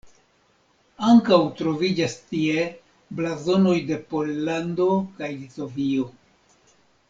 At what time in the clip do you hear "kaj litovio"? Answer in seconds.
5.21-6.11